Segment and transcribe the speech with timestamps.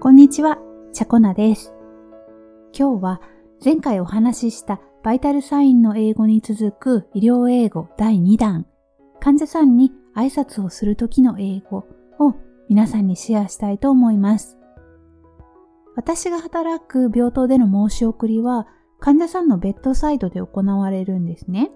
[0.00, 0.58] こんにちは、
[0.92, 1.74] チャコナです。
[2.78, 3.20] 今日は
[3.64, 8.66] 前回お話ししたバイタルサインの英語に続く医療英語第2弾、
[9.20, 11.86] 患者さんに挨拶をするときの英語
[12.18, 12.34] を
[12.68, 14.58] 皆さんにシェアしたいと思います。
[15.96, 18.66] 私が働く病棟での申し送りは
[19.00, 21.70] 患者さんのベッドサイドで行われるんですね。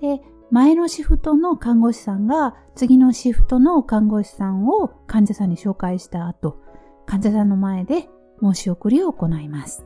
[0.00, 0.20] で、
[0.50, 6.58] 前のシフトの看護師さんが次のシフトの看護師さんを患者さんに紹介した後、
[7.04, 8.08] 患者さんの前で
[8.40, 9.84] 申し送りを行います。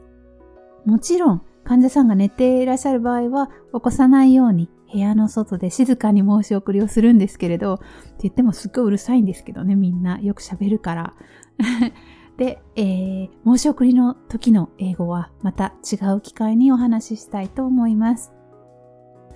[0.84, 7.84] もちろん患者さんが寝ていらっしゃる場合は起こさないように部屋の外で静かに申し送りをするんですけれど、って
[8.23, 11.15] 言ってもすっごいうるさいんですけどね、みんなよく喋るから。
[12.37, 18.33] で、えー、申し送りの時の英語はまた違う機会にお話ししたいと思います。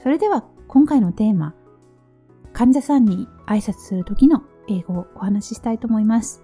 [0.02, 1.54] それでは今回のテーマ、
[2.52, 6.42] 患者さんに挨拶する時の英語をお話ししたいと思います。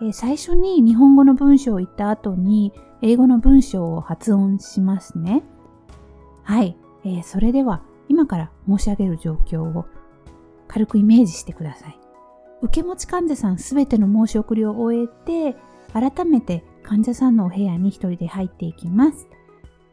[0.00, 2.72] えー、最初に日本語の文章を言った後に
[3.02, 5.42] 英語の文章を発音しますね。
[6.42, 9.86] はい、えー、それでは今から申し上げる状況を
[10.68, 11.98] 軽くイメージしてください。
[12.62, 15.56] 受け持ち患者さんすべての申し送りを終えて、
[15.92, 19.28] 改めて患者さんのお部屋に一人で入っていきます。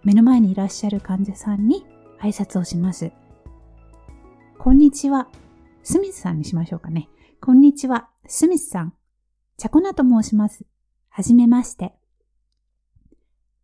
[0.04, 1.86] 目の前にいらっしゃる患者さんに
[2.20, 3.12] 挨拶をします。
[4.64, 5.28] こんにちは。
[5.84, 7.10] スミスさんにしましょうかね。
[7.42, 8.08] こんにちは。
[8.26, 8.94] スミスさん。
[9.58, 10.64] チャコナと申します。
[11.10, 11.94] はじめまして。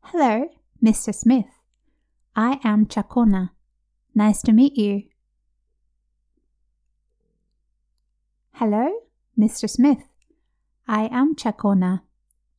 [0.04, 0.50] Hello,
[0.84, 1.14] Mr.
[1.14, 1.46] Smith.
[2.34, 3.52] I am Chakona.
[4.14, 5.04] Nice to meet you.
[8.56, 8.90] Hello,
[9.38, 9.70] Mr.
[9.70, 10.00] Smith.
[10.86, 12.02] I am Chakona.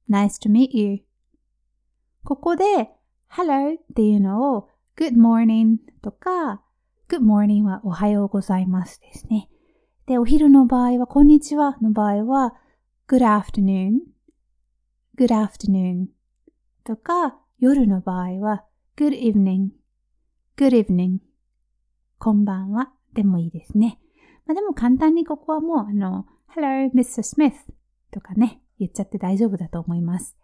[0.08, 1.00] Nice to meet you.
[2.25, 2.64] ここで
[3.30, 6.62] Hello っていうのを Good morning とか
[7.11, 9.48] Good morning はおはようございますですね。
[10.06, 12.55] で、お昼の場合はこんにちはの場合は
[13.08, 13.94] Good afternoon
[15.19, 16.06] Good afternoon
[16.84, 18.65] とか夜の場合は
[18.97, 19.71] Good evening
[20.56, 21.16] Good evening
[22.21, 23.98] こんばんはでもいいですね。
[24.47, 27.25] まあ、でも簡単にここはもうあの Hello Mr.
[27.25, 27.54] Smith
[28.12, 30.37] とかね言っちゃって大丈夫だと思います。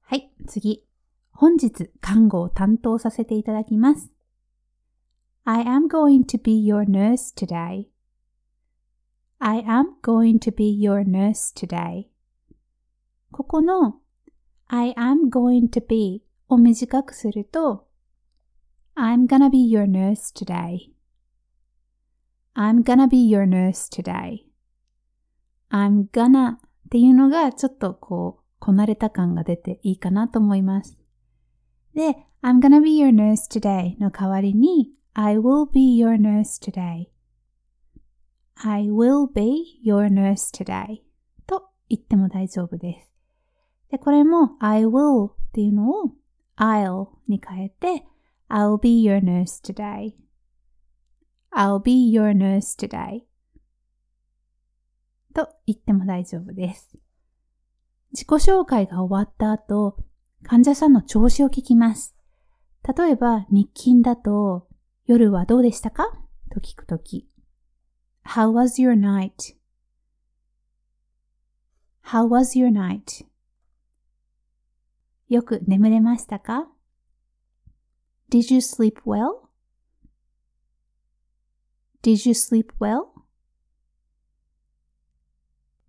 [0.00, 0.84] はい、次。
[1.30, 4.10] 本日、看護を担当させていただきます。
[5.44, 7.88] I am going to be your nurse today.
[9.40, 12.06] I am going to be your nurse today.
[13.32, 13.96] ここの
[14.68, 17.88] I am going to be を短くすると
[18.94, 20.92] I'm gonna be your nurse today.
[22.54, 24.44] I'm gonna be your nurse today.
[25.72, 26.58] I'm gonna っ
[26.88, 30.96] ていうのがちょっとこう、こなれた感が出ていいかなと思います。
[31.94, 37.08] で、I'm gonna be your nurse today の代わりに I will be your nurse today.
[38.64, 41.02] I will be your nurse today
[41.46, 43.10] と言っても大丈夫です。
[43.90, 46.12] で、これも I will っていうのを
[46.56, 48.06] I'll に変えて
[48.48, 50.14] I'll be your nurse today.
[51.54, 53.24] I'll be your nurse today.
[55.34, 56.96] と言っても大丈夫です。
[58.12, 59.98] 自己紹介が終わった後、
[60.42, 62.14] 患者さんの調子を聞きます。
[62.96, 64.68] 例えば、日勤だと、
[65.06, 66.04] 夜はどうでしたか
[66.52, 67.28] と聞くとき。
[68.24, 69.48] How was your night?How
[72.28, 73.26] was your night?
[75.28, 76.68] よく眠れましたか
[78.30, 79.30] ?Did you sleep well?Did
[82.28, 83.06] you sleep well?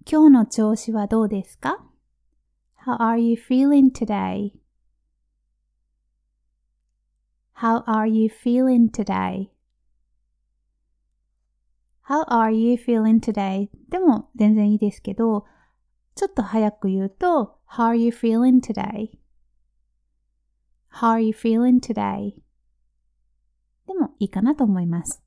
[0.09, 1.85] 今日の調子はどうですか
[2.83, 4.53] ?How are you feeling today?
[7.55, 9.45] How are you feeling today?How
[12.27, 13.69] are you feeling today?
[13.89, 15.45] でも全然いいですけど、
[16.15, 19.11] ちょっと早く言うと、How are you feeling today?How
[21.13, 22.35] are you feeling today?
[23.87, 25.23] でもいいかなと思います。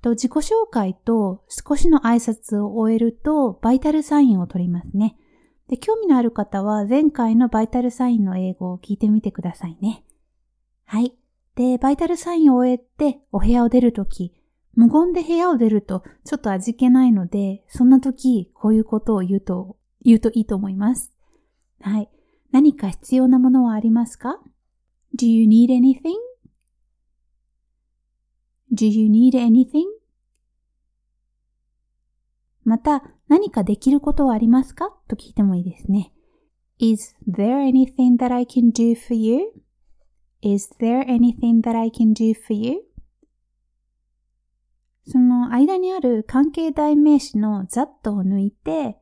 [0.00, 5.16] と自己紹介と少しの挨拶を終えるとバイタルサインを取りますね。
[5.68, 10.04] で興味のある方は前回のバイタルサインの英語を聞いてみてくださいね。
[10.84, 11.16] はい。
[11.54, 14.32] で、バイタルサインを終えてお部屋を出るとき、
[14.74, 21.12] 無言で部屋を出るとちょっと味気ないので、そんな時こういうことを言うと、言うといいと思います。
[21.80, 22.08] はい。
[22.52, 24.40] 何か必要なものはありますか
[25.18, 26.14] ?Do you need anything?
[28.72, 29.84] Do you need anything?
[32.64, 34.96] また、何かできることはありますか？
[35.08, 36.12] と聞いてもいいですね。
[36.78, 39.52] Is there anything that I can do for you?
[40.42, 42.82] Is there anything that I can do for you?
[45.06, 48.98] その間にある関係代名詞の that を抜いて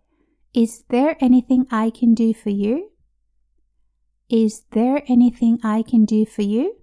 [0.53, 6.75] Is there anything I can do for you?Is there anything I can do for you?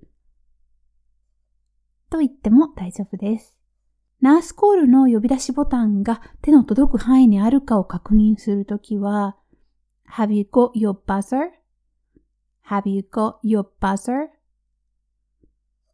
[2.10, 3.60] と言っても大丈夫です。
[4.22, 9.38] ナースコールの呼び出しボタンが手の届く範囲にあるかを確認するときは
[10.14, 14.30] Have you got your buzzer?Have you got your buzzer?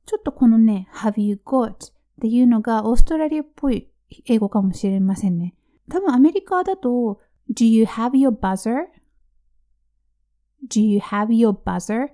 [0.06, 1.76] ちょっとこのね、Have you got っ
[2.22, 3.90] ていうのがオーストラリアっぽい
[4.26, 5.56] 英語かもしれませんね。
[5.90, 7.22] 多分アメリカだと
[7.52, 8.88] Do you have your buzzer?Do
[10.82, 12.10] you have your buzzer?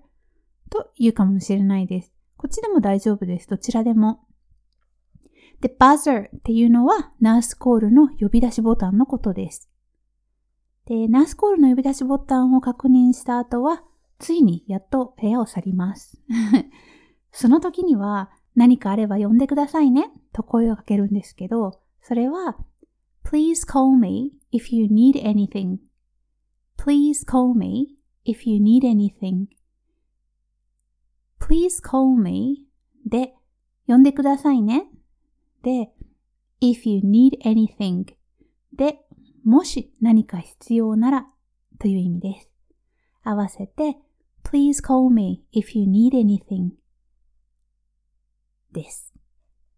[0.69, 2.13] と言うかもしれないです。
[2.38, 3.47] こっちでも大丈夫です。
[3.47, 4.25] どちらでも。
[5.62, 9.69] で、buzzer っていうのはナースコールの呼び出しボタンのことです。
[10.85, 13.83] で、ナースコールの呼び出しボタンを確認した後は、
[14.19, 16.21] ついにやっと部屋を去ります。
[17.31, 22.57] その時には、何かあれば呼んでくださいねと声をかけるんですけど、それは
[23.23, 25.77] Please call me if you need anything.
[26.77, 27.95] Please call me
[28.25, 29.45] if you need anything.
[31.39, 32.65] Please call me
[33.05, 33.33] で
[33.87, 34.87] 呼んでくださいね。
[35.61, 35.91] で
[36.61, 38.05] if you need anything
[38.73, 38.99] で
[39.43, 41.27] もし何か必要なら
[41.79, 42.49] という意味です。
[43.23, 43.97] 合わせて
[44.43, 46.71] Please call me if you need anything
[48.74, 49.13] です。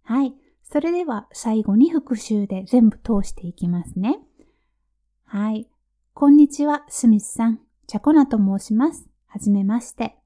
[0.04, 0.34] はい。
[0.64, 4.20] それでは最後に復習で全部通していきますね。
[5.26, 5.68] はい。
[6.14, 7.60] こんにちは、スミスさん。
[7.88, 9.10] チャコナと申します。
[9.28, 10.18] はじめまして。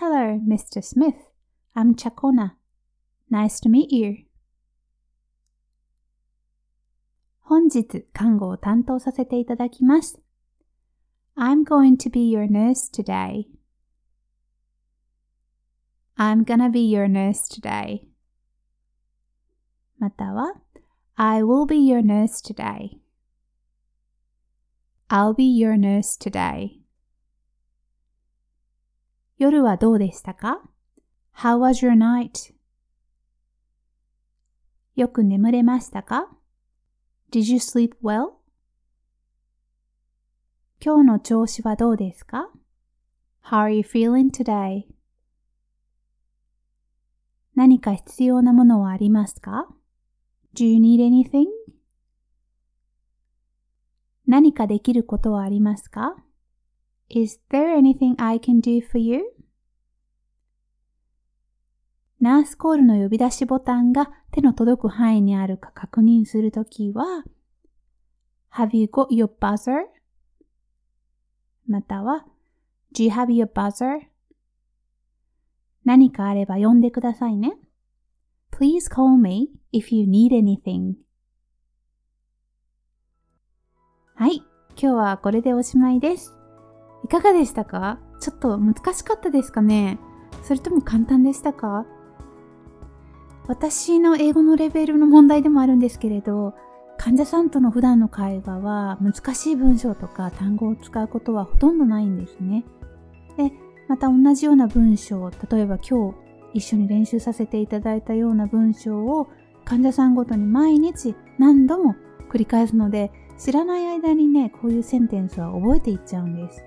[0.00, 0.82] Hello, Mr.
[0.82, 1.14] Smith.
[1.74, 2.52] I'm Chakona.
[3.30, 4.26] Nice to meet you.
[7.40, 10.20] 本日、看護を担当させていただきます。
[11.36, 13.46] I'm going to be your nurse today.
[16.17, 18.07] I'm gonna be your nurse today.
[19.97, 20.53] または
[21.15, 22.99] I will be your nurse today.
[25.09, 26.81] I'll be your nurse today.
[29.37, 30.61] 夜はどうでしたか
[31.35, 32.53] ?How was your night?
[34.95, 36.29] よく眠れましたか
[37.31, 38.33] ?Did you sleep well?
[40.79, 42.49] 今日の調子はどうですか
[43.43, 44.85] ?How are you feeling today?
[47.56, 49.66] 何か必要なものはありますか
[50.54, 51.46] ?Do you need anything?
[54.26, 56.16] 何かできることはありますか
[57.08, 59.22] ?Is there anything I can do for you?
[62.20, 67.24] ナースコールの呼び出しボタンが手の届く範囲にあるか確認するときは
[68.52, 69.86] Have you got your buzzer?
[71.66, 72.26] または
[72.94, 74.00] Do you have your buzzer?
[75.86, 77.56] 何かあれば呼んでくださいね。
[78.50, 80.94] Please call me if you need anything.
[84.16, 84.42] はい、
[84.76, 86.36] 今日はこれでおしまいです。
[87.04, 88.00] いかがでしたか？
[88.18, 90.00] ちょっと難しかったですかね？
[90.42, 91.86] それとも簡単でしたか？
[93.46, 96.54] 私の英語のレベルの問題でもあるんですけれど、
[96.98, 102.64] 患者さんとの普段の会話は難しい文章とか単語を使うことはほとんどないんですね。
[103.36, 103.52] で、
[103.88, 106.16] また同じような文章、例えば今日
[106.54, 109.28] 一緒に練習させていただいたような文章を
[109.64, 111.94] 患者さんごとに毎日何度も
[112.30, 116.64] 繰り返すので知らない間にね、こういうセンテンスは覚えていっちゃうんです。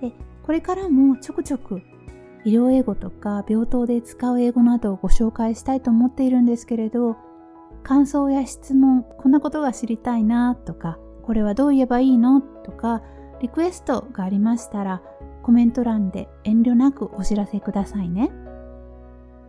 [0.00, 1.82] で、これからもちょくちょく
[2.44, 7.16] 医療英語とか病棟で使う英語などをご紹介したいと思っているんですけれど、
[7.82, 13.02] 感想や質問、こんなことが知りたいなとか、これはどう言えばいいのとか、
[13.40, 15.02] リクエストがありましたら、
[15.44, 18.32] コメント欄で遠慮なくお知らせくださいね。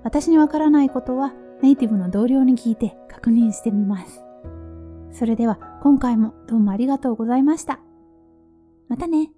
[0.04, 1.34] 私にわからないことは
[1.64, 4.22] ネイティブの同僚に聞いて確認してみます。
[5.12, 7.80] それでは今回もどうもありがとうございました。
[8.90, 9.32] またね。